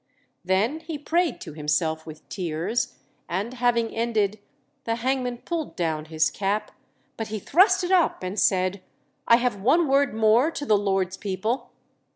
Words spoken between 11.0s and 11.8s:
people.